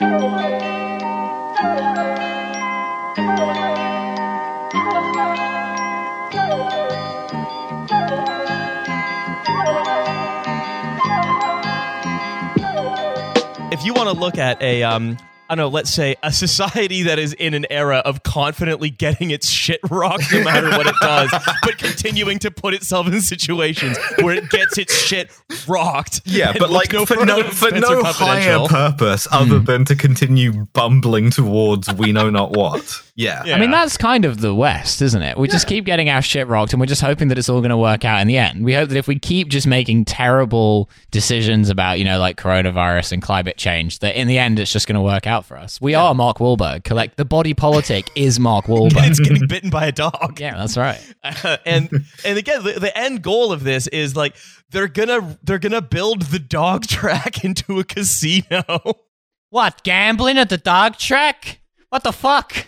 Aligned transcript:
if 0.00 0.06
you 13.84 13.92
want 13.92 14.08
to 14.08 14.14
look 14.18 14.38
at 14.38 14.62
a 14.62 14.82
um 14.82 15.18
I 15.50 15.56
don't 15.56 15.64
know, 15.64 15.68
let's 15.68 15.90
say 15.90 16.14
a 16.22 16.30
society 16.30 17.02
that 17.02 17.18
is 17.18 17.32
in 17.32 17.54
an 17.54 17.66
era 17.70 17.96
of 18.04 18.22
confidently 18.22 18.88
getting 18.88 19.32
its 19.32 19.48
shit 19.48 19.80
rocked 19.90 20.32
no 20.32 20.44
matter 20.44 20.70
what 20.70 20.86
it 20.86 20.94
does, 21.02 21.28
but 21.64 21.76
continuing 21.76 22.38
to 22.38 22.52
put 22.52 22.72
itself 22.72 23.08
in 23.08 23.20
situations 23.20 23.98
where 24.20 24.36
it 24.36 24.48
gets 24.50 24.78
its 24.78 24.94
shit 24.94 25.28
rocked. 25.66 26.20
Yeah, 26.24 26.52
but 26.52 26.70
looks 26.70 26.92
like 26.92 27.08
for 27.08 27.26
no 27.26 27.42
for 27.42 27.72
no 27.72 28.00
Spencer 28.00 28.24
higher 28.24 28.68
purpose 28.68 29.26
other 29.32 29.58
hmm. 29.58 29.64
than 29.64 29.84
to 29.86 29.96
continue 29.96 30.66
bumbling 30.66 31.30
towards 31.30 31.92
we 31.94 32.12
know 32.12 32.30
not 32.30 32.52
what. 32.52 33.02
Yeah. 33.20 33.42
Yeah. 33.44 33.56
I 33.56 33.60
mean, 33.60 33.70
that's 33.70 33.98
kind 33.98 34.24
of 34.24 34.40
the 34.40 34.54
West, 34.54 35.02
isn't 35.02 35.20
it? 35.20 35.36
We 35.36 35.46
just 35.46 35.66
keep 35.66 35.84
getting 35.84 36.08
our 36.08 36.22
shit 36.22 36.46
rocked 36.48 36.72
and 36.72 36.80
we're 36.80 36.86
just 36.86 37.02
hoping 37.02 37.28
that 37.28 37.38
it's 37.38 37.50
all 37.50 37.60
going 37.60 37.70
to 37.70 37.76
work 37.76 38.04
out 38.04 38.20
in 38.22 38.26
the 38.26 38.38
end. 38.38 38.64
We 38.64 38.72
hope 38.72 38.88
that 38.88 38.96
if 38.96 39.06
we 39.06 39.18
keep 39.18 39.48
just 39.48 39.66
making 39.66 40.06
terrible 40.06 40.88
decisions 41.10 41.68
about, 41.68 41.98
you 41.98 42.04
know, 42.06 42.18
like 42.18 42.38
coronavirus 42.38 43.12
and 43.12 43.22
climate 43.22 43.58
change, 43.58 43.98
that 43.98 44.18
in 44.18 44.26
the 44.26 44.38
end 44.38 44.58
it's 44.58 44.72
just 44.72 44.86
going 44.86 44.94
to 44.94 45.02
work 45.02 45.26
out 45.26 45.39
for 45.42 45.56
us. 45.56 45.80
We 45.80 45.94
are 45.94 46.14
Mark 46.14 46.38
Wahlberg. 46.38 46.84
Collect 46.84 47.16
the 47.16 47.24
body 47.24 47.54
politic 47.54 48.10
is 48.16 48.38
Mark 48.40 48.68
and 48.68 48.76
Wahlberg. 48.76 49.08
it's 49.08 49.20
getting 49.20 49.46
bitten 49.46 49.70
by 49.70 49.86
a 49.86 49.92
dog. 49.92 50.38
yeah, 50.40 50.56
that's 50.56 50.76
right. 50.76 51.00
Uh, 51.22 51.56
and 51.66 51.90
and 52.24 52.38
again, 52.38 52.62
the, 52.62 52.72
the 52.80 52.96
end 52.96 53.22
goal 53.22 53.52
of 53.52 53.64
this 53.64 53.86
is 53.88 54.16
like 54.16 54.36
they're 54.70 54.88
gonna 54.88 55.38
they're 55.42 55.58
gonna 55.58 55.82
build 55.82 56.22
the 56.22 56.38
dog 56.38 56.86
track 56.86 57.44
into 57.44 57.78
a 57.78 57.84
casino. 57.84 58.64
What, 59.50 59.82
gambling 59.82 60.38
at 60.38 60.48
the 60.48 60.58
dog 60.58 60.96
track? 60.96 61.60
What 61.88 62.04
the 62.04 62.12
fuck? 62.12 62.66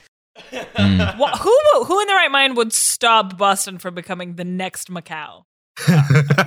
What, 0.51 1.39
who 1.39 1.59
who 1.85 2.01
in 2.01 2.07
their 2.07 2.17
right 2.17 2.31
mind 2.31 2.57
would 2.57 2.73
stop 2.73 3.37
Boston 3.39 3.79
from 3.79 3.95
becoming 3.95 4.35
the 4.35 4.45
next 4.45 4.91
Macau? 4.91 5.45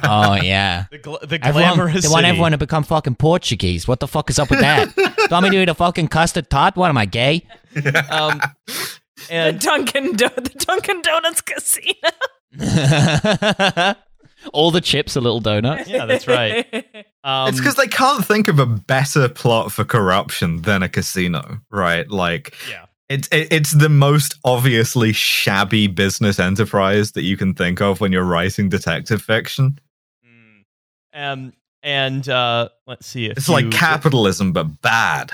Oh, 0.03 0.35
yeah. 0.35 0.85
The, 0.91 0.99
gl- 0.99 1.19
the 1.27 1.39
Everyone, 1.43 1.75
glamorous 1.75 2.03
they 2.03 2.09
want 2.09 2.25
everyone 2.25 2.51
to 2.51 2.57
become 2.57 2.83
fucking 2.83 3.15
Portuguese. 3.15 3.87
What 3.87 3.99
the 3.99 4.07
fuck 4.07 4.29
is 4.29 4.37
up 4.39 4.49
with 4.49 4.59
that? 4.59 4.93
Do 4.95 5.01
you 5.01 5.27
want 5.31 5.43
me 5.45 5.49
to 5.51 5.61
eat 5.63 5.69
a 5.69 5.73
fucking 5.73 6.09
custard 6.09 6.49
tart? 6.49 6.75
What 6.75 6.89
am 6.89 6.97
I, 6.97 7.05
gay? 7.05 7.47
Um, 8.09 8.39
The 9.29 9.57
Dunkin' 9.57 10.13
Do- 10.17 10.29
the 10.35 10.65
Dunkin' 10.67 11.01
Donuts 11.01 11.41
casino. 11.41 11.93
All 14.53 14.69
the 14.69 14.81
chips, 14.81 15.17
are 15.17 15.21
little 15.21 15.39
donuts. 15.39 15.89
yeah, 15.89 16.05
that's 16.05 16.27
right. 16.27 16.67
Um, 17.23 17.49
It's 17.49 17.57
because 17.57 17.75
they 17.75 17.87
can't 17.87 18.23
think 18.23 18.47
of 18.47 18.59
a 18.59 18.65
better 18.67 19.27
plot 19.27 19.71
for 19.71 19.83
corruption 19.83 20.61
than 20.61 20.83
a 20.83 20.89
casino, 20.89 21.59
right? 21.71 22.07
Like, 22.11 22.53
yeah. 22.69 22.84
It's 23.09 23.27
it's 23.31 23.71
the 23.71 23.89
most 23.89 24.35
obviously 24.43 25.13
shabby 25.13 25.87
business 25.87 26.39
enterprise 26.39 27.11
that 27.11 27.23
you 27.23 27.37
can 27.37 27.53
think 27.53 27.81
of 27.81 28.01
when 28.01 28.11
you're 28.11 28.23
writing 28.23 28.69
detective 28.69 29.21
fiction. 29.21 29.79
Mm. 30.25 30.63
Um, 31.13 31.53
and 31.83 32.27
uh, 32.27 32.69
let's 32.87 33.05
see. 33.05 33.27
If 33.27 33.37
It's 33.37 33.49
like 33.49 33.69
capitalism, 33.71 34.53
but 34.53 34.81
bad. 34.81 35.33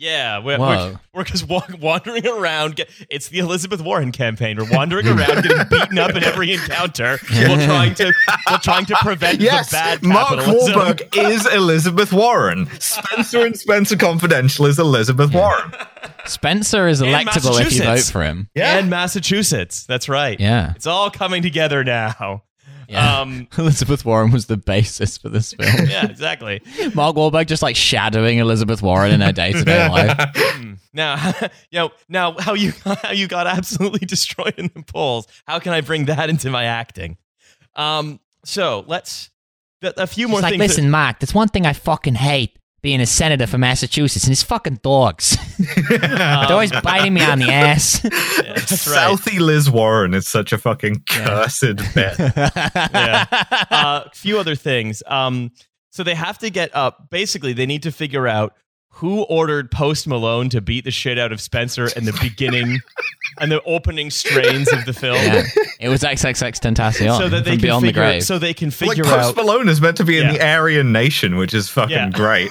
Yeah, 0.00 0.38
we're, 0.38 0.58
we're, 0.58 0.98
we're 1.12 1.24
just 1.24 1.46
wa- 1.46 1.62
wandering 1.78 2.26
around. 2.26 2.82
It's 3.10 3.28
the 3.28 3.40
Elizabeth 3.40 3.82
Warren 3.82 4.12
campaign. 4.12 4.56
We're 4.56 4.74
wandering 4.74 5.06
around, 5.06 5.42
getting 5.42 5.68
beaten 5.70 5.98
up 5.98 6.12
in 6.16 6.24
every 6.24 6.54
encounter, 6.54 7.18
while 7.30 7.66
trying 7.66 7.94
to 7.96 8.10
while 8.48 8.58
trying 8.60 8.86
to 8.86 8.96
prevent 9.02 9.42
Yes, 9.42 9.68
the 9.68 9.74
bad 9.74 10.02
Mark 10.02 10.28
capitalism. 10.38 10.74
Wahlberg 10.74 11.18
is 11.18 11.46
Elizabeth 11.52 12.14
Warren. 12.14 12.66
Spencer 12.80 13.44
and 13.44 13.58
Spencer 13.58 13.96
Confidential 13.98 14.64
is 14.64 14.78
Elizabeth 14.78 15.34
Warren. 15.34 15.70
Spencer 16.26 16.88
is 16.88 17.00
electable 17.00 17.60
if 17.60 17.72
you 17.72 17.82
vote 17.82 18.00
for 18.00 18.22
him. 18.22 18.48
Yeah. 18.54 18.78
and 18.78 18.90
Massachusetts. 18.90 19.84
That's 19.84 20.08
right. 20.08 20.38
Yeah. 20.38 20.72
it's 20.76 20.86
all 20.86 21.10
coming 21.10 21.42
together 21.42 21.84
now. 21.84 22.44
Yeah. 22.88 23.20
Um, 23.20 23.46
Elizabeth 23.58 24.04
Warren 24.04 24.32
was 24.32 24.46
the 24.46 24.56
basis 24.56 25.16
for 25.16 25.28
this 25.28 25.52
film. 25.52 25.88
yeah, 25.88 26.06
exactly. 26.06 26.60
Mark 26.94 27.16
Wahlberg 27.16 27.46
just 27.46 27.62
like 27.62 27.76
shadowing 27.76 28.38
Elizabeth 28.38 28.82
Warren 28.82 29.12
in 29.12 29.20
her 29.20 29.32
day 29.32 29.52
to 29.52 29.64
day 29.64 29.88
life. 29.88 30.76
Now, 30.92 31.32
you 31.70 31.78
know, 31.78 31.90
now 32.08 32.34
how 32.36 32.54
you 32.54 32.72
how 32.84 33.12
you 33.12 33.28
got 33.28 33.46
absolutely 33.46 34.06
destroyed 34.06 34.54
in 34.58 34.70
the 34.74 34.82
polls. 34.82 35.28
How 35.46 35.60
can 35.60 35.72
I 35.72 35.82
bring 35.82 36.06
that 36.06 36.28
into 36.28 36.50
my 36.50 36.64
acting? 36.64 37.16
Um, 37.76 38.18
so 38.44 38.84
let's 38.88 39.30
a 39.82 39.92
a 39.96 40.06
few 40.08 40.26
more 40.26 40.40
like, 40.40 40.50
things. 40.50 40.58
that- 40.60 40.68
listen, 40.68 40.90
Mark, 40.90 41.20
there's 41.20 41.34
one 41.34 41.46
thing 41.46 41.66
I 41.66 41.74
fucking 41.74 42.16
hate 42.16 42.58
being 42.82 43.00
a 43.00 43.06
senator 43.06 43.46
for 43.46 43.58
Massachusetts, 43.58 44.24
and 44.24 44.30
his 44.30 44.42
fucking 44.42 44.80
dogs. 44.82 45.36
They're 45.88 46.46
always 46.50 46.72
biting 46.82 47.14
me 47.14 47.22
on 47.22 47.38
the 47.38 47.50
ass. 47.50 48.02
Yeah, 48.04 48.10
right. 48.50 48.58
Southie 48.58 49.38
Liz 49.40 49.70
Warren 49.70 50.14
is 50.14 50.26
such 50.26 50.52
a 50.52 50.58
fucking 50.58 51.02
cursed 51.08 51.76
bit. 51.94 52.14
yeah. 52.76 53.26
Uh, 53.70 54.04
a 54.06 54.10
few 54.14 54.38
other 54.38 54.54
things. 54.54 55.02
Um, 55.06 55.50
so 55.90 56.02
they 56.02 56.14
have 56.14 56.38
to 56.38 56.50
get 56.50 56.74
up. 56.74 57.10
Basically, 57.10 57.52
they 57.52 57.66
need 57.66 57.82
to 57.82 57.92
figure 57.92 58.26
out 58.26 58.54
who 58.94 59.22
ordered 59.24 59.70
Post 59.70 60.08
Malone 60.08 60.48
to 60.50 60.60
beat 60.60 60.84
the 60.84 60.90
shit 60.90 61.18
out 61.18 61.32
of 61.32 61.40
Spencer 61.40 61.88
in 61.96 62.04
the 62.06 62.18
beginning 62.20 62.80
and 63.40 63.50
the 63.52 63.62
opening 63.62 64.10
strains 64.10 64.70
of 64.72 64.84
the 64.84 64.92
film. 64.92 65.14
Yeah. 65.16 65.42
It 65.78 65.88
was 65.88 66.02
XXXTentacion 66.02 67.16
So 67.16 67.28
that 67.28 67.44
they 67.44 67.52
from 67.52 67.58
can 67.58 67.60
Beyond 67.60 67.82
the 67.84 67.88
figure, 67.88 68.02
Grave. 68.02 68.24
so 68.24 68.38
they 68.38 68.52
can 68.52 68.68
like 68.68 68.74
figure 68.74 69.04
Post 69.04 69.14
out. 69.16 69.22
Post 69.22 69.36
Malone 69.36 69.68
is 69.68 69.80
meant 69.80 69.96
to 69.98 70.04
be 70.04 70.18
in 70.18 70.26
Yeah. 70.26 70.32
the 70.32 70.44
Aryan 70.46 70.92
Nation, 70.92 71.36
which 71.36 71.54
is 71.54 71.68
fucking 71.68 71.90
Yeah. 71.96 72.10
great. 72.10 72.50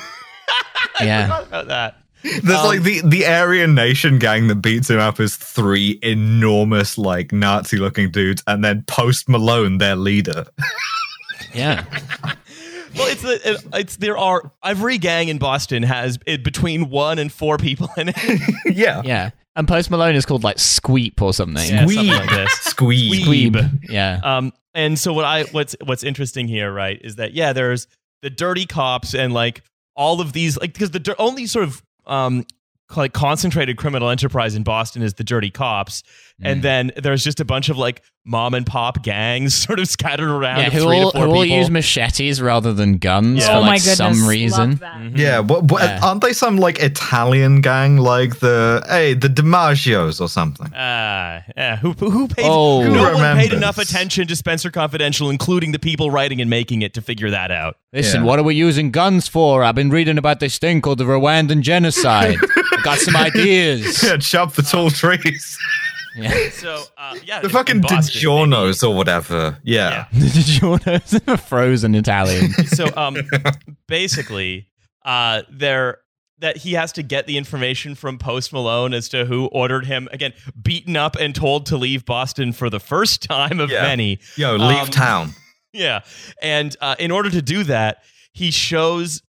yeah. 1.02 1.24
Forgot 1.24 1.48
about 1.48 1.68
that. 1.68 1.96
There's 2.22 2.60
Um, 2.60 2.68
like 2.68 2.84
the 2.84 3.02
the 3.06 3.26
Aryan 3.26 3.74
Nation 3.76 4.20
gang 4.20 4.48
that 4.48 4.56
beats 4.56 4.90
him 4.90 5.00
up 5.00 5.20
is 5.22 5.36
three 5.38 6.00
enormous 6.04 6.98
like 6.98 7.32
Nazi 7.32 7.78
looking 7.78 8.12
dudes, 8.12 8.44
and 8.46 8.64
then 8.64 8.84
Post 8.88 9.30
Malone, 9.30 9.78
their 9.78 9.96
leader. 9.96 10.46
Yeah. 11.54 11.84
Well, 12.96 13.08
it's 13.08 13.22
the 13.22 13.40
it, 13.44 13.66
it's 13.74 13.96
there 13.98 14.18
are 14.18 14.52
every 14.64 14.98
gang 14.98 15.30
in 15.30 15.38
Boston 15.40 15.84
has 15.84 16.20
it, 16.28 16.44
between 16.44 16.90
one 16.90 17.18
and 17.18 17.32
four 17.32 17.58
people 17.58 17.90
in 17.98 18.10
it. 18.10 18.16
yeah. 18.76 19.02
Yeah. 19.04 19.30
And 19.56 19.68
Post 19.68 19.90
Malone 19.90 20.16
is 20.16 20.26
called 20.26 20.44
like 20.44 20.58
Squeep 20.58 21.22
or 21.22 21.34
something. 21.34 21.68
Yeah, 21.68 21.86
something 21.86 22.08
like 22.08 22.30
this. 22.30 22.52
Squeeze. 22.52 23.26
Squeeb. 23.26 23.80
Yeah. 23.90 24.20
Um, 24.24 24.54
and 24.76 24.98
so 25.00 25.14
what 25.14 25.26
I 25.26 25.44
what's 25.46 25.76
what's 25.86 26.04
interesting 26.04 26.48
here, 26.48 26.72
right, 26.72 27.00
is 27.04 27.16
that 27.16 27.34
yeah, 27.34 27.54
there's 27.54 27.88
the 28.22 28.30
dirty 28.30 28.66
cops 28.66 29.16
and 29.16 29.34
like 29.34 29.64
all 30.00 30.22
of 30.22 30.32
these 30.32 30.58
like 30.58 30.74
because 30.74 30.92
the 30.92 31.16
only 31.20 31.46
sort 31.46 31.66
of 31.66 31.84
um 32.08 32.46
like 32.96 33.14
concentrated 33.14 33.78
criminal 33.78 34.10
enterprise 34.10 34.56
in 34.56 34.64
Boston 34.64 35.04
is 35.04 35.14
the 35.16 35.24
dirty 35.24 35.52
cops. 35.52 36.02
And 36.42 36.62
then 36.64 36.92
there's 36.96 37.24
just 37.24 37.40
a 37.40 37.46
bunch 37.46 37.70
of 37.70 37.78
like 37.78 38.02
mom 38.26 38.54
and 38.54 38.66
pop 38.66 39.02
gangs 39.02 39.56
sort 39.66 39.80
of 39.80 39.88
scattered 39.88 40.30
around. 40.30 40.60
Yeah, 40.60 40.70
who 40.70 40.82
three 40.84 40.98
all, 41.00 41.12
to 41.12 41.18
four 41.18 41.28
who 41.28 41.34
all 41.36 41.44
people. 41.44 41.58
use 41.58 41.70
machetes 41.70 42.42
rather 42.42 42.74
than 42.74 42.98
guns 42.98 43.40
Yeah. 43.40 43.48
for 43.48 43.52
oh 43.54 43.60
like 43.62 43.66
my 43.70 43.78
goodness, 43.78 43.98
some 43.98 44.28
reason. 44.28 44.76
that. 44.76 44.94
Mhm. 44.96 45.18
Yeah, 45.18 45.40
what, 45.40 45.64
what, 45.66 45.82
Yeah. 45.84 46.00
aren't 46.04 46.22
they 46.22 46.34
some 46.34 46.58
like 46.58 46.80
Italian 46.80 47.62
gang 47.62 47.98
like 47.98 48.40
the 48.40 48.84
hey 48.88 49.14
the 49.14 49.28
DiMaggios 49.30 50.22
or 50.22 50.28
something? 50.30 50.72
Ah, 50.76 51.44
yeah. 51.58 51.78
Who 51.78 51.94
who 51.94 52.10
who 52.12 52.28
paid? 52.28 52.46
Oh. 52.48 52.84
no 52.84 52.90
Who 52.90 52.94
one 53.00 53.14
paid 53.14 53.14
remembers? 53.52 53.54
enough 53.54 53.78
attention 53.78 54.28
to 54.28 54.36
Spencer 54.36 54.70
Confidential, 54.72 55.30
including 55.30 55.72
the 55.72 55.80
people 55.80 56.12
writing 56.12 56.40
and 56.42 56.50
making 56.50 56.82
it, 56.82 56.94
to 56.94 57.02
figure 57.02 57.30
that 57.32 57.52
out. 57.52 57.78
Listen, 57.94 58.22
Yeah. 58.22 58.28
what 58.28 58.38
are 58.40 58.44
we 58.44 58.54
using 58.56 58.92
guns 58.92 59.28
for? 59.28 59.64
I've 59.64 59.76
been 59.76 59.90
reading 59.90 60.18
about 60.18 60.40
this 60.40 60.58
thing 60.60 60.82
called 60.82 61.00
the 61.00 61.06
Rwandan 61.06 61.62
genocide. 61.62 62.38
Got 62.84 63.00
some 63.00 63.16
ideas. 63.16 64.04
Yeah, 64.10 64.18
chop 64.18 64.54
the 64.54 64.62
tall 64.62 64.90
trees. 64.90 65.58
Yeah. 66.16 66.50
So 66.52 66.84
uh, 66.98 67.16
yeah, 67.24 67.42
the 67.42 67.50
fucking 67.50 67.78
in 67.78 67.82
Boston, 67.82 68.22
DiGiornos 68.22 68.88
or 68.88 68.96
whatever. 68.96 69.58
Yeah. 69.64 70.08
Yeah. 70.12 70.20
The 70.20 70.26
DiGiorno's 70.28 71.42
frozen 71.48 71.96
Italian. 71.96 72.52
so 72.68 72.88
um 72.98 73.16
basically 73.88 74.68
uh 75.06 75.44
there 75.50 76.00
that 76.40 76.58
he 76.58 76.74
has 76.74 76.94
to 76.94 77.04
get 77.04 77.28
the 77.28 77.38
information 77.38 77.96
from 77.96 78.18
Post 78.18 78.54
Malone 78.54 78.94
as 78.94 79.10
to 79.10 79.26
who 79.26 79.48
ordered 79.48 79.86
him 79.86 80.08
again 80.12 80.34
beaten 80.62 80.96
up 80.96 81.16
and 81.20 81.36
told 81.36 81.66
to 81.68 81.78
leave 81.78 82.06
Boston 82.06 82.54
for 82.54 82.70
the 82.70 82.80
first 82.80 83.22
time 83.24 83.60
of 83.60 83.70
Yeah. 83.70 83.82
many. 83.84 84.20
Yo, 84.38 84.56
leave 84.56 84.84
Um, 84.84 84.88
town. 84.88 85.34
Yeah. 85.74 86.02
And 86.42 86.76
uh, 86.82 86.96
in 86.98 87.12
order 87.12 87.30
to 87.30 87.42
do 87.42 87.64
that, 87.66 88.04
he 88.34 88.52
shows 88.52 89.22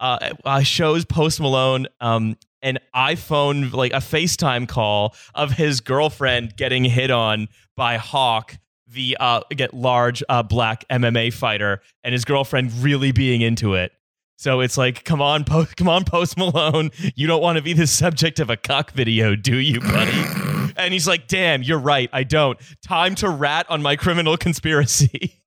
uh, 0.00 0.30
uh 0.44 0.62
shows 0.62 1.04
Post 1.04 1.40
Malone 1.40 1.86
um 2.00 2.36
an 2.62 2.78
iPhone 2.94 3.72
like 3.72 3.92
a 3.92 3.96
FaceTime 3.96 4.68
call 4.68 5.14
of 5.34 5.52
his 5.52 5.80
girlfriend 5.80 6.56
getting 6.56 6.84
hit 6.84 7.10
on 7.10 7.48
by 7.76 7.96
Hawk 7.96 8.58
the 8.88 9.16
uh 9.18 9.40
get 9.50 9.72
large 9.72 10.22
uh 10.28 10.42
black 10.42 10.84
MMA 10.90 11.32
fighter 11.32 11.80
and 12.04 12.12
his 12.12 12.24
girlfriend 12.26 12.72
really 12.82 13.10
being 13.10 13.40
into 13.40 13.74
it. 13.74 13.92
So 14.36 14.60
it's 14.60 14.76
like, 14.76 15.04
come 15.04 15.22
on, 15.22 15.44
post, 15.44 15.76
come 15.76 15.88
on, 15.88 16.04
Post 16.04 16.36
Malone. 16.36 16.90
You 17.14 17.26
don't 17.28 17.40
want 17.40 17.56
to 17.58 17.62
be 17.62 17.74
the 17.74 17.86
subject 17.86 18.40
of 18.40 18.50
a 18.50 18.56
cuck 18.56 18.90
video, 18.90 19.36
do 19.36 19.56
you, 19.56 19.80
buddy? 19.80 20.72
and 20.76 20.92
he's 20.92 21.06
like, 21.06 21.28
damn, 21.28 21.62
you're 21.62 21.78
right. 21.78 22.10
I 22.12 22.24
don't. 22.24 22.58
Time 22.82 23.14
to 23.16 23.28
rat 23.28 23.66
on 23.68 23.82
my 23.82 23.94
criminal 23.94 24.36
conspiracy. 24.46 25.40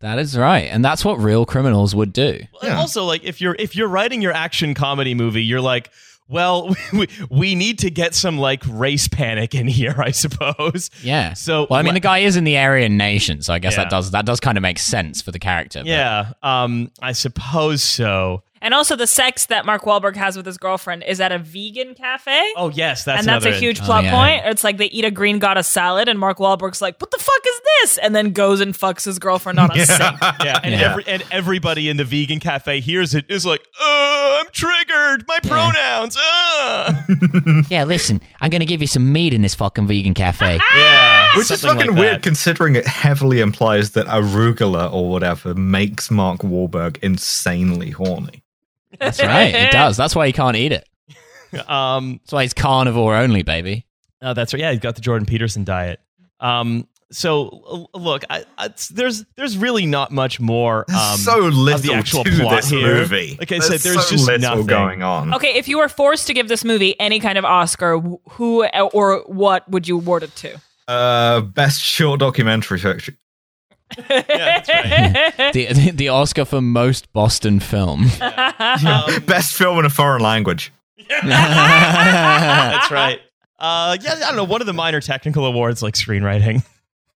that 0.00 0.18
is 0.18 0.36
right. 0.36 0.68
And 0.70 0.84
that's 0.84 1.02
what 1.04 1.18
real 1.18 1.46
criminals 1.46 1.94
would 1.94 2.12
do. 2.12 2.40
And 2.62 2.74
Also, 2.74 3.04
like 3.04 3.24
if 3.24 3.40
you're 3.40 3.56
if 3.58 3.74
you're 3.74 3.88
writing 3.88 4.20
your 4.20 4.32
action 4.32 4.74
comedy 4.74 5.14
movie, 5.14 5.42
you're 5.44 5.60
like, 5.62 5.90
well, 6.28 6.74
we, 6.92 7.08
we 7.30 7.54
need 7.54 7.78
to 7.80 7.90
get 7.90 8.14
some 8.14 8.38
like 8.38 8.62
race 8.68 9.08
panic 9.08 9.54
in 9.54 9.66
here, 9.68 9.94
I 9.98 10.10
suppose. 10.12 10.90
Yeah. 11.02 11.34
So, 11.34 11.66
Well, 11.68 11.78
I 11.78 11.82
mean, 11.82 11.94
the 11.94 12.00
guy 12.00 12.18
is 12.18 12.36
in 12.36 12.44
the 12.44 12.56
Aryan 12.58 12.96
nation, 12.96 13.42
so 13.42 13.52
I 13.52 13.58
guess 13.58 13.74
Yeah. 13.74 13.84
that 13.84 13.90
does 13.90 14.10
that 14.12 14.24
does 14.26 14.40
kind 14.40 14.56
of 14.58 14.62
make 14.62 14.78
sense 14.78 15.20
for 15.22 15.30
the 15.32 15.38
character. 15.38 15.80
but- 15.80 15.86
yeah, 15.88 16.32
um, 16.42 16.90
I 17.00 17.12
suppose 17.12 17.82
so. 17.82 18.42
And 18.62 18.72
also, 18.72 18.96
the 18.96 19.06
sex 19.06 19.46
that 19.46 19.66
Mark 19.66 19.82
Wahlberg 19.82 20.16
has 20.16 20.36
with 20.36 20.46
his 20.46 20.56
girlfriend 20.56 21.02
is 21.06 21.20
at 21.20 21.32
a 21.32 21.38
vegan 21.38 21.94
cafe. 21.94 22.40
Oh 22.56 22.70
yes, 22.70 23.04
that's 23.04 23.18
and 23.18 23.28
that's 23.28 23.44
a 23.44 23.52
huge 23.52 23.80
Oh, 23.80 23.84
plot 23.84 24.04
yeah. 24.04 24.12
point. 24.14 24.42
It's 24.46 24.62
like 24.64 24.76
they 24.78 24.86
eat 24.86 25.04
a 25.04 25.10
green 25.10 25.38
goddess 25.40 25.66
salad, 25.68 26.08
and 26.08 26.18
Mark 26.18 26.38
Wahlberg's 26.38 26.80
like, 26.80 26.96
"What 27.00 27.10
the 27.10 27.18
fuck 27.18 27.42
is 27.46 27.60
this?" 27.80 27.98
And 27.98 28.14
then 28.14 28.30
goes 28.32 28.60
and 28.60 28.72
fucks 28.72 29.04
his 29.04 29.18
girlfriend 29.18 29.58
on 29.58 29.70
a 29.72 29.84
sink. 29.84 30.00
Yeah, 30.44 30.60
and 30.62 30.72
Yeah. 30.72 30.90
every 30.92 31.04
and 31.08 31.24
everybody 31.30 31.88
in 31.88 31.96
the 31.96 32.04
vegan 32.04 32.38
cafe 32.40 32.80
hears 32.80 33.14
it 33.14 33.24
is 33.28 33.44
like, 33.44 33.66
"Oh, 33.80 34.40
I'm 34.40 34.50
triggered. 34.52 35.24
My 35.26 35.40
pronouns." 35.40 36.16
Uh. 36.16 36.94
Yeah, 37.68 37.84
listen, 37.84 38.20
I'm 38.40 38.50
gonna 38.50 38.64
give 38.64 38.80
you 38.80 38.86
some 38.86 39.12
meat 39.12 39.34
in 39.34 39.42
this 39.42 39.54
fucking 39.54 39.86
vegan 39.86 40.14
cafe. 40.14 40.58
yeah, 40.76 41.36
Which 41.36 41.50
is 41.50 41.62
fucking 41.62 41.88
like 41.92 41.98
weird 41.98 42.22
considering 42.22 42.76
it 42.76 42.86
heavily 42.86 43.40
implies 43.40 43.90
that 43.92 44.06
arugula 44.06 44.92
or 44.92 45.08
whatever 45.10 45.54
makes 45.54 46.10
Mark 46.10 46.40
Wahlberg 46.40 46.98
insanely 47.02 47.90
horny. 47.90 48.42
That's 49.02 49.20
right, 49.22 49.54
it 49.54 49.72
does. 49.72 49.96
That's 49.96 50.14
why 50.16 50.26
you 50.26 50.32
can't 50.32 50.56
eat 50.56 50.72
it. 50.72 50.88
Um, 51.68 52.18
That's 52.22 52.32
why 52.32 52.42
it's 52.44 52.54
carnivore 52.54 53.14
only, 53.14 53.42
baby. 53.42 53.84
oh, 54.22 54.32
that's 54.32 54.54
right. 54.54 54.60
Yeah, 54.60 54.70
he's 54.70 54.80
got 54.80 54.94
the 54.94 55.02
Jordan 55.02 55.26
Peterson 55.26 55.64
diet. 55.64 56.00
Um, 56.40 56.88
so 57.10 57.88
uh, 57.94 57.98
look, 57.98 58.24
I, 58.30 58.44
I, 58.56 58.70
there's 58.90 59.26
there's 59.36 59.58
really 59.58 59.84
not 59.84 60.10
much 60.12 60.40
more. 60.40 60.86
There's 60.88 60.98
Um, 60.98 61.18
so 61.18 61.38
little 61.40 61.68
of 61.74 61.82
the 61.82 61.92
actual 61.92 62.24
to 62.24 62.30
plot 62.30 62.56
this 62.56 62.70
here. 62.70 62.94
movie. 62.94 63.36
Like 63.38 63.52
I 63.52 63.58
said, 63.58 63.80
there's 63.80 64.06
so 64.06 64.16
just 64.16 64.26
little 64.26 64.40
nothing. 64.50 64.66
going 64.66 65.02
on. 65.02 65.34
Okay, 65.34 65.58
if 65.58 65.68
you 65.68 65.76
were 65.76 65.90
forced 65.90 66.26
to 66.28 66.32
give 66.32 66.48
this 66.48 66.64
movie 66.64 66.98
any 66.98 67.20
kind 67.20 67.36
of 67.36 67.44
Oscar, 67.44 67.98
who 68.30 68.64
or 68.66 69.22
what 69.26 69.68
would 69.70 69.86
you 69.86 69.98
award 69.98 70.22
it 70.22 70.34
to? 70.36 70.58
Uh, 70.88 71.42
best 71.42 71.82
short 71.82 72.20
documentary 72.20 72.78
fiction. 72.78 73.18
Yeah, 74.08 74.60
that's 74.62 74.68
right. 74.68 75.52
The, 75.52 75.66
the 75.72 75.90
the 75.90 76.08
Oscar 76.08 76.44
for 76.44 76.60
most 76.60 77.12
Boston 77.12 77.60
film. 77.60 78.06
Um, 78.20 79.24
Best 79.26 79.54
film 79.54 79.78
in 79.78 79.84
a 79.84 79.90
foreign 79.90 80.22
language. 80.22 80.72
that's 81.22 82.90
right. 82.90 83.20
Uh, 83.58 83.96
yeah, 84.00 84.14
I 84.14 84.18
don't 84.20 84.36
know. 84.36 84.44
One 84.44 84.60
of 84.60 84.66
the 84.66 84.72
minor 84.72 85.00
technical 85.00 85.44
awards, 85.46 85.82
like 85.82 85.94
screenwriting. 85.94 86.64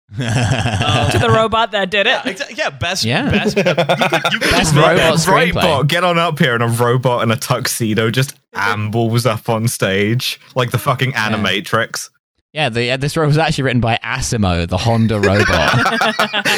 to 0.17 1.17
the 1.19 1.31
robot 1.33 1.71
that 1.71 1.89
did 1.89 2.05
it. 2.05 2.17
Exa- 2.19 2.55
yeah, 2.55 2.69
best. 2.69 3.03
Yeah. 3.03 3.29
best. 3.31 3.57
You 3.57 3.63
could, 3.63 3.77
you 3.77 4.39
could 4.39 4.51
Best 4.51 4.73
just 4.73 4.75
write 4.75 4.97
robot 4.97 5.17
screenplay. 5.19 5.55
Robot, 5.55 5.87
get 5.87 6.03
on 6.03 6.17
up 6.19 6.37
here, 6.37 6.53
and 6.53 6.61
a 6.63 6.67
robot 6.67 7.23
in 7.23 7.31
a 7.31 7.35
tuxedo 7.35 8.11
just 8.11 8.35
ambles 8.53 9.25
up 9.25 9.49
on 9.49 9.67
stage 9.67 10.39
like 10.53 10.69
the 10.71 10.77
fucking 10.77 11.13
Animatrix. 11.13 12.09
Yeah, 12.55 12.69
the, 12.69 12.85
yeah, 12.85 12.95
this 12.95 13.17
was 13.17 13.37
actually 13.37 13.65
written 13.65 13.81
by 13.81 13.99
Asimo, 14.01 14.65
the 14.65 14.77
Honda 14.77 15.19
robot. 15.19 15.73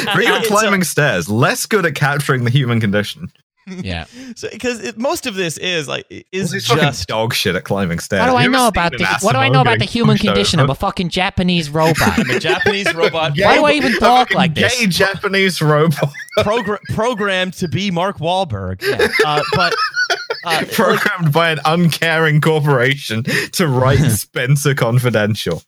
Pretty 0.14 0.30
good 0.30 0.44
a- 0.44 0.46
climbing 0.46 0.84
stairs. 0.84 1.28
Less 1.28 1.66
good 1.66 1.84
at 1.84 1.96
capturing 1.96 2.44
the 2.44 2.50
human 2.50 2.80
condition. 2.80 3.32
yeah. 3.66 4.04
So, 4.36 4.48
because 4.48 4.96
most 4.96 5.26
of 5.26 5.34
this 5.34 5.58
is 5.58 5.88
like 5.88 6.06
is 6.30 6.52
He's 6.52 6.68
fucking 6.68 6.84
just 6.84 7.08
dog 7.08 7.34
shit 7.34 7.56
at 7.56 7.64
climbing 7.64 7.98
stairs. 7.98 8.20
What 8.20 8.30
do 8.30 8.36
I 8.36 8.46
know 8.46 8.68
about 8.68 8.92
an 8.92 8.98
the 8.98 9.18
What 9.22 9.32
do 9.32 9.38
I 9.38 9.48
know 9.48 9.60
about 9.60 9.80
the 9.80 9.84
human 9.86 10.16
condition? 10.16 10.60
over? 10.60 10.66
I'm 10.66 10.70
a 10.70 10.74
fucking 10.76 11.08
Japanese 11.08 11.68
robot. 11.68 12.16
I'm 12.16 12.30
a 12.36 12.38
Japanese 12.38 12.94
robot. 12.94 13.32
Why 13.36 13.56
do 13.56 13.64
I 13.64 13.72
even 13.72 13.94
talk 13.94 14.28
fucking 14.28 14.36
like 14.36 14.54
this? 14.54 14.78
Gay 14.78 14.86
Japanese 14.86 15.60
robot 15.60 16.12
progra- 16.38 16.78
programmed 16.94 17.54
to 17.54 17.66
be 17.66 17.90
Mark 17.90 18.18
Wahlberg. 18.18 18.82
Uh, 19.26 19.42
but 19.54 19.74
uh, 20.44 20.64
programmed 20.72 21.32
by 21.32 21.50
an 21.50 21.58
uncaring 21.64 22.40
corporation 22.40 23.24
to 23.24 23.66
write 23.66 23.98
Spencer 24.12 24.74
Confidential. 24.76 25.60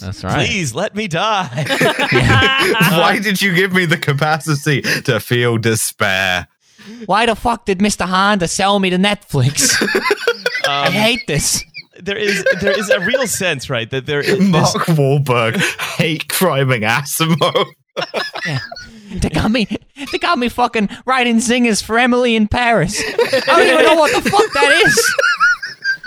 That's 0.00 0.24
right. 0.24 0.46
please 0.46 0.74
let 0.74 0.94
me 0.94 1.08
die. 1.08 1.48
Why 2.92 3.18
did 3.22 3.40
you 3.42 3.54
give 3.54 3.72
me 3.72 3.84
the 3.84 3.98
capacity 3.98 4.82
to 5.02 5.20
feel 5.20 5.58
despair? 5.58 6.48
Why 7.06 7.26
the 7.26 7.36
fuck 7.36 7.64
did 7.66 7.78
Mr. 7.78 8.06
Honda 8.06 8.48
sell 8.48 8.78
me 8.80 8.90
to 8.90 8.96
Netflix? 8.98 9.76
I 10.66 10.86
Um, 10.88 10.92
hate 10.92 11.26
this. 11.26 11.62
there 12.00 12.16
is 12.16 12.44
there 12.60 12.76
is 12.78 12.88
a 12.90 13.00
real 13.00 13.26
sense, 13.26 13.68
right, 13.70 13.90
that 13.90 14.06
there 14.06 14.20
is 14.20 14.40
Mark 14.40 14.72
this, 14.86 14.96
Wahlberg 14.96 15.56
hate 15.96 16.28
criming 16.28 16.82
Asimo. 16.82 17.66
They 19.12 19.28
got 19.28 19.50
me. 19.50 19.66
They 20.10 20.18
got 20.18 20.38
me 20.38 20.48
fucking 20.48 20.88
writing 21.04 21.36
zingers 21.36 21.82
for 21.82 21.98
Emily 21.98 22.34
in 22.34 22.48
Paris. 22.48 22.98
I 23.06 23.40
don't 23.46 23.68
even 23.68 23.84
know 23.84 23.94
what 23.96 24.12
the 24.24 24.28
fuck 24.30 24.52
that 24.54 24.82
is. 24.86 25.14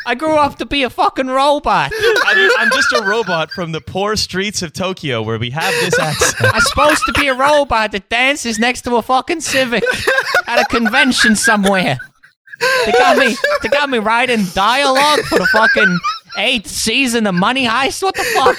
I 0.06 0.16
grew 0.16 0.36
up 0.36 0.58
to 0.60 0.66
be 0.66 0.84
a 0.84 0.90
fucking 0.90 1.28
robot. 1.28 1.92
I'm, 2.26 2.52
I'm 2.60 2.70
just 2.72 2.94
a 2.94 3.02
robot 3.04 3.52
from 3.52 3.72
the 3.72 3.82
poor 3.82 4.16
streets 4.16 4.62
of 4.62 4.72
Tokyo 4.74 5.22
where 5.24 5.40
we 5.40 5.50
have 5.50 5.74
this 5.82 5.98
accent. 6.00 6.54
I'm 6.54 6.62
supposed 6.62 7.02
to 7.08 7.14
be 7.14 7.28
a 7.28 7.34
robot 7.34 7.92
that 7.94 8.10
dances 8.10 8.60
next 8.60 8.82
to 8.84 8.96
a 8.98 9.02
fucking 9.02 9.42
Civic 9.42 9.84
at 10.48 10.60
a 10.60 10.66
convention 10.66 11.36
somewhere. 11.36 11.98
They 12.86 12.92
got 12.94 13.18
me. 13.18 13.36
They 13.64 13.70
got 13.70 13.90
me 13.90 13.98
writing 13.98 14.46
dialogue 14.54 15.20
for 15.22 15.40
the 15.40 15.48
fucking 15.48 16.00
eighth 16.38 16.68
season 16.68 17.28
of 17.28 17.36
Money 17.36 17.66
Heist. 17.66 18.02
What 18.02 18.16
the 18.16 18.24
fuck? 18.24 18.58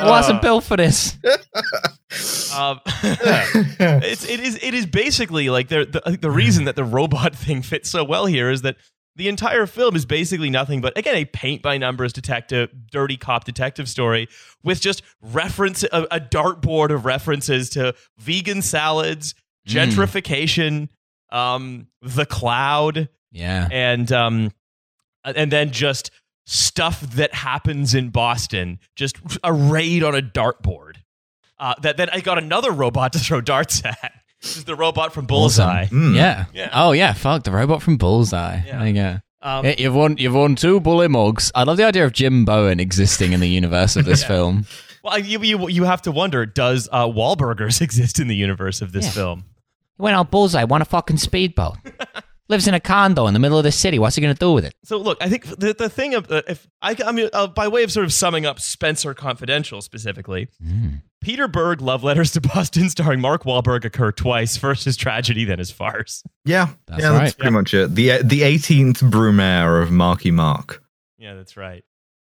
I 0.00 0.02
wasn't 0.02 0.42
built 0.42 0.64
for 0.64 0.76
this. 0.76 1.16
Um, 2.54 2.80
it's 2.86 4.28
it 4.28 4.38
is 4.38 4.58
it 4.62 4.74
is 4.74 4.84
basically 4.84 5.48
like 5.48 5.68
the 5.68 5.86
the 5.86 6.18
the 6.18 6.30
reason 6.30 6.66
that 6.66 6.76
the 6.76 6.84
robot 6.84 7.34
thing 7.44 7.62
fits 7.62 7.88
so 7.88 8.04
well 8.04 8.26
here 8.26 8.50
is 8.50 8.60
that 8.62 8.76
the 9.16 9.28
entire 9.28 9.66
film 9.66 9.96
is 9.96 10.04
basically 10.04 10.50
nothing 10.50 10.82
but 10.82 10.96
again 10.98 11.14
a 11.14 11.24
paint 11.24 11.62
by 11.62 11.78
numbers 11.78 12.12
detective 12.12 12.68
dirty 12.90 13.16
cop 13.16 13.44
detective 13.44 13.88
story 13.88 14.28
with 14.62 14.82
just 14.82 15.00
reference 15.22 15.82
a, 15.84 16.06
a 16.10 16.20
dartboard 16.20 16.90
of 16.94 17.06
references 17.06 17.70
to 17.70 17.94
vegan 18.18 18.60
salads 18.60 19.34
gentrification 19.66 20.90
um 21.30 21.86
the 22.02 22.26
cloud 22.26 23.08
Yeah. 23.30 23.68
and 23.72 24.12
um 24.12 24.52
and 25.24 25.50
then 25.50 25.70
just 25.70 26.10
stuff 26.44 27.00
that 27.00 27.34
happens 27.34 27.94
in 27.94 28.10
Boston, 28.10 28.78
just 28.96 29.16
a 29.44 29.52
raid 29.52 30.02
on 30.02 30.14
a 30.14 30.22
dartboard. 30.22 30.96
Uh, 31.58 31.74
that 31.82 31.96
then 31.96 32.08
I 32.10 32.20
got 32.20 32.38
another 32.38 32.70
robot 32.72 33.12
to 33.12 33.18
throw 33.18 33.40
darts 33.40 33.82
at. 33.84 34.12
This 34.40 34.56
is 34.56 34.64
the 34.64 34.74
robot 34.74 35.12
from 35.12 35.26
Bullseye. 35.26 35.86
Mm. 35.86 36.16
Yeah. 36.16 36.46
Yeah. 36.52 36.70
Oh 36.72 36.90
yeah. 36.92 37.12
Fuck 37.12 37.44
the 37.44 37.52
robot 37.52 37.80
from 37.82 37.96
Bullseye. 37.96 38.62
Yeah. 38.66 38.78
There 38.78 38.86
you 38.88 38.94
go. 38.94 39.18
Um, 39.40 39.64
Yeah, 39.64 39.74
you've 39.78 39.94
won. 39.94 40.16
You've 40.18 40.34
won 40.34 40.56
two 40.56 40.80
bully 40.80 41.06
mugs. 41.08 41.52
I 41.54 41.62
love 41.62 41.76
the 41.76 41.84
idea 41.84 42.04
of 42.04 42.12
Jim 42.12 42.44
Bowen 42.44 42.80
existing 42.80 43.32
in 43.32 43.38
the 43.40 43.48
universe 43.48 43.94
of 43.94 44.04
this 44.04 44.24
film. 44.32 44.66
well, 45.04 45.18
you, 45.18 45.40
you 45.42 45.68
you 45.68 45.84
have 45.84 46.02
to 46.02 46.10
wonder: 46.12 46.44
Does 46.46 46.88
uh, 46.90 47.06
Wahlburgers 47.06 47.80
exist 47.82 48.18
in 48.18 48.26
the 48.26 48.34
universe 48.36 48.82
of 48.82 48.90
this 48.92 49.04
Yeah. 49.06 49.10
film? 49.12 49.44
He 49.96 50.02
went 50.02 50.16
on 50.16 50.26
Bullseye, 50.26 50.64
won 50.64 50.82
a 50.82 50.84
fucking 50.84 51.18
speedboat. 51.18 51.76
Lives 52.52 52.68
in 52.68 52.74
a 52.74 52.80
condo 52.80 53.26
in 53.26 53.32
the 53.32 53.40
middle 53.40 53.56
of 53.56 53.64
the 53.64 53.72
city. 53.72 53.98
What's 53.98 54.14
he 54.14 54.20
gonna 54.20 54.34
do 54.34 54.52
with 54.52 54.66
it? 54.66 54.74
So 54.84 54.98
look, 54.98 55.16
I 55.22 55.30
think 55.30 55.46
the 55.46 55.72
the 55.72 55.88
thing 55.88 56.14
of 56.14 56.30
uh, 56.30 56.42
if 56.46 56.68
I 56.82 56.94
I 57.06 57.10
mean 57.10 57.30
uh, 57.32 57.46
by 57.46 57.66
way 57.66 57.82
of 57.82 57.90
sort 57.90 58.04
of 58.04 58.12
summing 58.12 58.44
up 58.44 58.60
Spencer 58.60 59.14
Confidential 59.14 59.80
specifically, 59.80 60.48
Peter 61.22 61.48
Berg 61.48 61.80
love 61.80 62.04
letters 62.04 62.30
to 62.32 62.40
Boston 62.42 62.90
starring 62.90 63.20
Mark 63.22 63.44
Wahlberg 63.44 63.86
occur 63.86 64.12
twice. 64.12 64.58
First 64.58 64.86
as 64.86 64.98
tragedy, 64.98 65.44
then 65.46 65.60
as 65.60 65.70
farce. 65.70 66.22
Yeah, 66.44 66.68
That's 66.86 67.02
yeah, 67.02 67.10
that's 67.12 67.20
right. 67.22 67.38
pretty 67.38 67.52
much 67.52 67.72
it. 67.72 67.94
The 67.94 68.18
the 68.22 68.42
18th 68.42 68.98
Brumaire 69.10 69.82
of 69.82 69.90
Marky 69.90 70.30
Mark. 70.30 70.82
Yeah, 71.16 71.34
that's 71.34 71.56
right. 71.56 71.84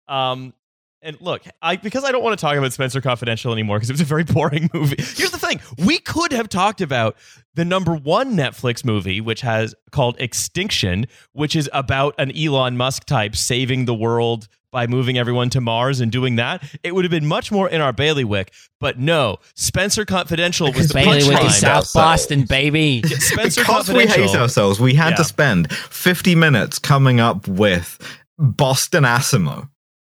Um, 0.10 0.54
and 1.02 1.20
look, 1.22 1.44
I 1.62 1.76
because 1.78 2.04
I 2.04 2.12
don't 2.12 2.24
want 2.24 2.38
to 2.38 2.42
talk 2.42 2.56
about 2.58 2.74
Spencer 2.74 3.02
Confidential 3.02 3.52
anymore 3.54 3.78
because 3.78 3.90
it 3.90 3.94
was 3.94 4.02
a 4.02 4.06
very 4.06 4.24
boring 4.24 4.70
movie. 4.74 4.96
Here's 4.98 5.32
the 5.32 5.38
thing: 5.40 5.60
we 5.86 6.00
could 6.00 6.32
have 6.32 6.50
talked 6.50 6.82
about 6.82 7.16
the 7.56 7.66
number 7.66 7.96
one 7.96 8.36
Netflix 8.36 8.84
movie, 8.86 9.22
which 9.22 9.42
has 9.42 9.74
called 9.92 10.16
Extinction, 10.20 11.06
which 11.34 11.56
is 11.56 11.70
about 11.74 12.16
an 12.18 12.36
Elon 12.38 12.78
Musk 12.78 13.06
type 13.06 13.36
saving 13.36 13.86
the 13.86 13.94
world 13.96 14.48
by 14.70 14.86
moving 14.86 15.18
everyone 15.18 15.50
to 15.50 15.62
Mars 15.62 16.02
and 16.02 16.12
doing 16.12 16.36
that. 16.36 16.62
It 16.84 16.94
would 16.94 17.06
have 17.06 17.12
been 17.12 17.26
much 17.26 17.52
more 17.54 17.70
in 17.70 17.80
our 17.80 17.94
bailiwick. 17.94 18.52
But 18.82 19.00
no, 19.00 19.38
Spencer 19.56 20.04
Confidential 20.04 20.72
was 20.74 20.90
the 20.90 20.94
Bailey 20.96 21.18
with 21.20 21.28
the 21.28 21.34
punchline. 21.36 21.52
South 21.52 21.64
ourselves. 21.78 21.94
Boston, 21.94 22.44
baby. 22.44 23.02
Spencer 23.04 23.62
because 23.62 23.90
we 23.90 24.06
hate 24.08 24.36
ourselves, 24.36 24.80
we 24.80 24.94
had 24.94 25.12
Yeah. 25.12 25.16
to 25.16 25.24
spend 25.24 25.72
50 25.72 26.36
minutes 26.36 26.80
coming 26.80 27.20
up 27.22 27.48
with 27.48 27.98
Boston 28.38 29.04
Asimo, 29.06 29.70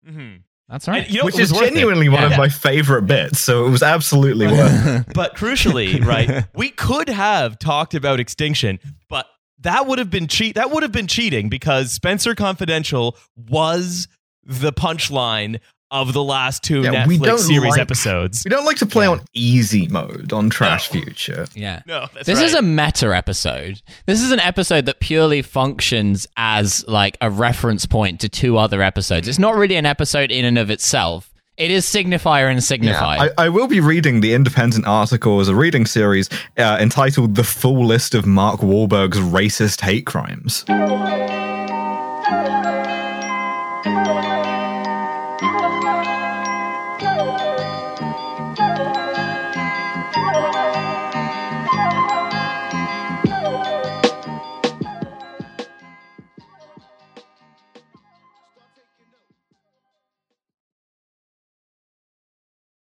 Mhm. 0.08 0.40
That's 0.68 0.86
right. 0.86 1.04
And 1.04 1.12
you 1.12 1.20
know, 1.20 1.24
which 1.24 1.38
is 1.38 1.52
worth 1.52 1.62
it. 1.62 1.70
genuinely 1.70 2.08
one 2.08 2.20
Yeah. 2.22 2.30
of 2.32 2.36
my 2.38 2.48
favorite 2.48 3.02
bits. 3.06 3.40
So 3.40 3.66
it 3.66 3.70
was 3.70 3.82
absolutely 3.82 4.46
worth. 4.46 5.06
But 5.14 5.34
crucially, 5.36 6.04
right, 6.04 6.44
we 6.54 6.70
could 6.70 7.08
have 7.08 7.58
talked 7.58 7.94
about 7.94 8.20
extinction, 8.20 8.78
but 9.08 9.26
that 9.60 9.86
would 9.86 9.98
have 9.98 10.10
been 10.10 10.26
cheat. 10.28 10.54
That 10.56 10.70
would 10.70 10.82
have 10.82 10.92
been 10.92 11.06
cheating 11.06 11.48
because 11.48 11.92
Spencer 11.92 12.34
Confidential 12.34 13.16
was 13.36 14.08
the 14.44 14.72
punchline 14.72 15.58
of 15.90 16.12
the 16.12 16.22
last 16.22 16.62
two 16.62 16.82
Yeah, 16.82 17.06
we 17.06 17.18
Netflix 17.18 17.24
don't 17.24 17.38
series 17.38 17.70
like- 17.70 17.80
episodes. 17.80 18.42
We 18.44 18.50
don't 18.50 18.64
like 18.66 18.76
to 18.78 18.86
play 18.86 19.06
on 19.06 19.20
easy 19.32 19.88
mode 19.88 20.32
on 20.32 20.50
Trash 20.50 20.88
Future. 20.88 21.46
Yeah. 21.54 21.80
No, 21.86 22.06
that's 22.12 22.26
this 22.26 22.36
right. 22.38 22.44
is 22.46 22.54
a 22.54 22.60
meta 22.62 23.16
episode. 23.16 23.80
This 24.06 24.20
is 24.20 24.30
an 24.30 24.40
episode 24.40 24.84
that 24.86 25.00
purely 25.00 25.40
functions 25.42 26.26
as 26.36 26.84
like 26.88 27.16
a 27.20 27.30
reference 27.30 27.86
point 27.86 28.20
to 28.20 28.28
two 28.28 28.58
other 28.58 28.82
episodes. 28.82 29.28
It's 29.28 29.38
not 29.38 29.56
really 29.56 29.76
an 29.76 29.86
episode 29.86 30.30
in 30.30 30.44
and 30.44 30.58
of 30.58 30.70
itself. 30.70 31.32
It 31.56 31.72
is 31.72 31.86
signifier 31.86 32.48
and 32.50 32.60
signifier. 32.60 33.32
I, 33.36 33.46
I 33.46 33.48
will 33.48 33.66
be 33.66 33.80
reading 33.80 34.20
the 34.20 34.32
independent 34.34 34.86
article 34.86 35.40
as 35.40 35.48
a 35.48 35.56
reading 35.56 35.86
series 35.86 36.28
uh, 36.56 36.76
entitled 36.80 37.34
"The 37.34 37.42
Full 37.42 37.84
List 37.84 38.14
of 38.14 38.26
Mark 38.26 38.60
Wahlberg's 38.60 39.18
Racist 39.18 39.80
Hate 39.80 40.06
Crimes." 40.06 40.64